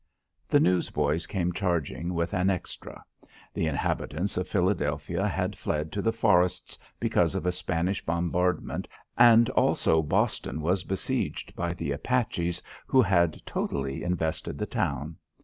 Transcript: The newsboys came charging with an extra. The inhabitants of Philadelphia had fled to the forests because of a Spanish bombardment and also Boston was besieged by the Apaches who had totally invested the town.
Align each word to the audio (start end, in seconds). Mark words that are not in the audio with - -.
The 0.47 0.59
newsboys 0.59 1.27
came 1.27 1.53
charging 1.53 2.15
with 2.15 2.33
an 2.33 2.49
extra. 2.49 3.05
The 3.53 3.67
inhabitants 3.67 4.35
of 4.35 4.47
Philadelphia 4.47 5.27
had 5.27 5.55
fled 5.55 5.91
to 5.91 6.01
the 6.01 6.11
forests 6.11 6.75
because 6.99 7.35
of 7.35 7.45
a 7.45 7.51
Spanish 7.51 8.03
bombardment 8.03 8.87
and 9.15 9.47
also 9.51 10.01
Boston 10.01 10.59
was 10.63 10.83
besieged 10.85 11.55
by 11.55 11.73
the 11.73 11.91
Apaches 11.91 12.63
who 12.87 13.03
had 13.03 13.45
totally 13.45 14.01
invested 14.01 14.57
the 14.57 14.65
town. 14.65 15.17